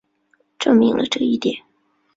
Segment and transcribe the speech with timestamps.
[0.57, 1.55] 证明了这一点。